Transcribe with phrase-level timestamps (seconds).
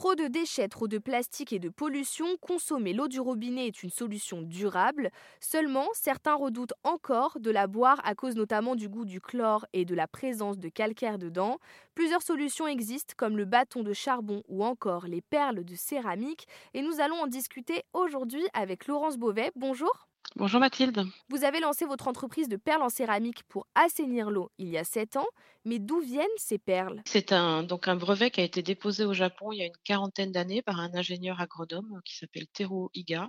[0.00, 3.90] Trop de déchets, trop de plastique et de pollution, consommer l'eau du robinet est une
[3.90, 5.10] solution durable.
[5.40, 9.84] Seulement, certains redoutent encore de la boire à cause notamment du goût du chlore et
[9.84, 11.58] de la présence de calcaire dedans.
[11.94, 16.80] Plusieurs solutions existent comme le bâton de charbon ou encore les perles de céramique et
[16.80, 19.52] nous allons en discuter aujourd'hui avec Laurence Beauvais.
[19.54, 20.09] Bonjour.
[20.36, 21.04] Bonjour Mathilde.
[21.28, 24.84] Vous avez lancé votre entreprise de perles en céramique pour assainir l'eau il y a
[24.84, 25.26] 7 ans,
[25.64, 27.02] mais d'où viennent ces perles?
[27.04, 29.76] C'est un, donc un brevet qui a été déposé au Japon il y a une
[29.82, 33.28] quarantaine d'années par un ingénieur agronome qui s'appelle Tero Iga,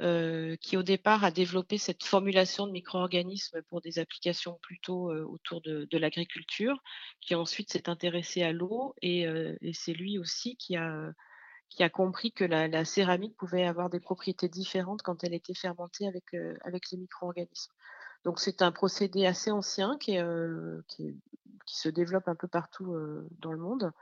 [0.00, 5.26] euh, qui au départ a développé cette formulation de micro-organismes pour des applications plutôt euh,
[5.26, 6.82] autour de, l'agriculture,
[7.20, 11.12] qui ensuite s'est intéressé à l'eau et, euh, et c'est lui aussi qui a
[11.74, 16.06] qui a compris que la, céramique pouvait avoir des propriétés différentes quand elle était fermentée
[16.06, 17.72] avec, euh, les micro-organismes.
[18.24, 20.80] Donc c'est un procédé assez ancien qui, euh,
[21.66, 23.92] se développe un peu partout euh, dans le monde.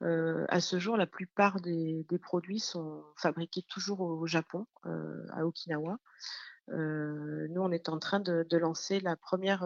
[0.00, 5.98] à ce jour, la plupart des, produits sont fabriqués toujours au, Japon, à Okinawa.
[6.68, 9.64] nous, on est en train de, lancer la première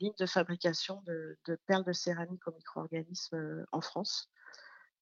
[0.00, 4.30] ligne de fabrication de, perles de céramique aux micro-organismes en France.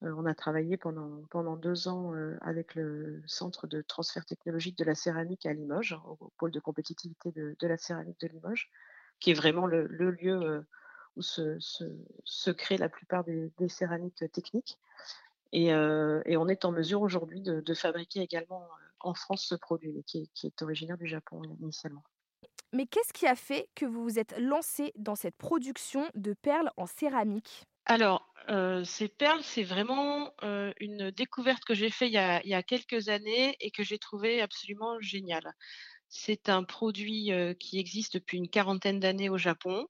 [0.02, 4.76] Euh, on a travaillé pendant, pendant deux ans euh, avec le Centre de transfert technologique
[4.76, 8.70] de la céramique à Limoges, au, pôle de compétitivité de, la céramique de Limoges,
[9.20, 10.60] qui est vraiment le, lieu euh,
[11.16, 14.78] où se, se, créent la plupart des, céramiques techniques.
[15.52, 18.68] Et, on est en mesure aujourd'hui de, fabriquer également
[19.00, 22.02] en France ce produit, qui qui est originaire du Japon initialement.
[22.72, 26.70] Mais qu'est-ce qui a fait que vous vous êtes lancé dans cette production de perles
[26.76, 27.66] en céramique?
[27.86, 32.62] Alors, euh, ces perles, c'est vraiment euh, une découverte que j'ai faite il, y a
[32.62, 35.52] quelques années et que j'ai trouvé absolument géniale.
[36.08, 39.88] C'est un produit euh, qui existe depuis une quarantaine d'années au Japon.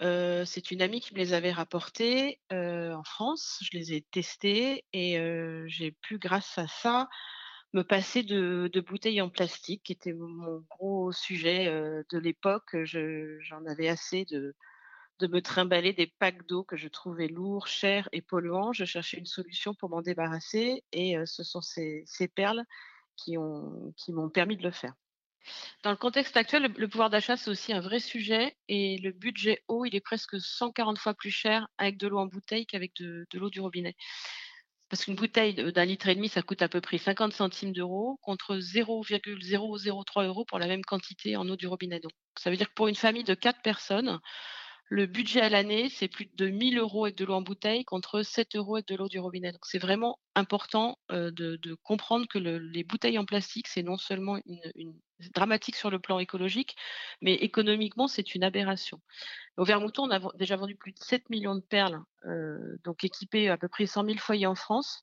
[0.00, 3.60] c'est une amie qui me les avait rapportés en France.
[3.62, 5.16] Je les ai testés et
[5.66, 7.08] j'ai pu, grâce à ça,
[7.74, 11.66] me passer de, bouteilles en plastique, qui était mon gros sujet
[12.10, 12.76] de l'époque.
[12.84, 14.54] J'en avais assez de,
[15.20, 18.72] de me trimballer des packs d'eau que je trouvais lourds, chers et polluants.
[18.72, 22.04] Je cherchais une solution pour m'en débarrasser et euh, ce sont ces,
[22.34, 22.64] perles
[23.16, 24.94] qui, ont, qui m'ont permis de le faire.
[25.82, 29.62] Dans le contexte actuel, le, pouvoir d'achat, c'est aussi un vrai sujet et le budget
[29.68, 33.26] eau, il est presque 140 fois plus cher avec de l'eau en bouteille qu'avec de,
[33.34, 33.94] l'eau du robinet.
[34.88, 38.18] Parce qu'une bouteille d'un litre et demi, ça coûte à peu près 50 centimes d'euros
[38.22, 42.00] contre 0,003 euros pour la même quantité en eau du robinet.
[42.00, 44.20] Donc, ça veut dire que pour une famille de 4 personnes,
[44.88, 48.22] le budget à l'année, c'est plus de 1000 euros avec de l'eau en bouteille contre
[48.22, 49.50] 7 euros avec de l'eau du robinet.
[49.50, 54.38] Donc c'est vraiment important euh, de, comprendre que les bouteilles en plastique, c'est non seulement
[54.46, 54.94] une,
[55.32, 56.76] dramatique sur le plan écologique,
[57.22, 59.00] mais économiquement, c'est une aberration.
[59.56, 63.48] Au Vermouton, on a déjà vendu plus de 7 millions de perles, euh, donc équipées
[63.48, 65.02] à peu près 100 000 foyers en France,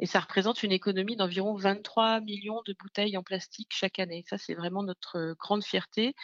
[0.00, 4.24] et ça représente une économie d'environ 23 millions de bouteilles en plastique chaque année.
[4.28, 6.14] Ça, c'est vraiment notre grande fierté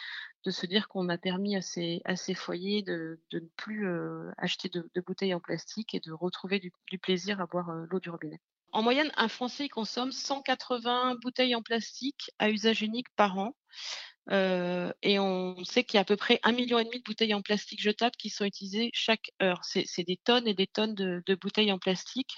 [0.47, 4.31] de se dire qu'on a permis à ces, à ces foyers de, ne plus euh,
[4.37, 8.39] acheter de, bouteilles en plastique et de retrouver du, plaisir à boire l'eau du robinet.
[8.71, 13.55] En moyenne, un Français consomme 180 bouteilles en plastique à usage unique par an.
[14.31, 17.03] Euh, et on sait qu'il y a à peu près un million et demi de
[17.03, 19.65] bouteilles en plastique jetables qui sont utilisées chaque heure.
[19.65, 22.35] C'est des tonnes et des tonnes de, bouteilles en plastique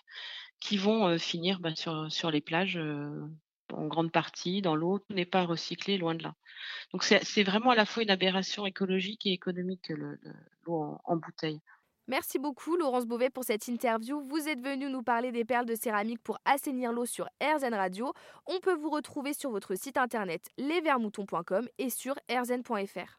[0.60, 3.28] qui vont euh, finir ben, sur, sur, les plages euh,
[3.74, 5.00] en grande partie, dans l'eau.
[5.00, 6.36] Tout n'est pas recyclé, loin de là.
[6.92, 9.92] Donc c'est vraiment à la fois une aberration écologique et économique,
[10.66, 11.62] l'eau en bouteille.
[12.10, 14.20] Merci beaucoup Laurence Beauvais pour cette interview.
[14.28, 18.14] Vous êtes venue nous parler des perles de céramique pour assainir l'eau sur RZN Radio.
[18.48, 23.18] On peut vous retrouver sur votre site internet lesvermoutons.com et sur rzn.fr.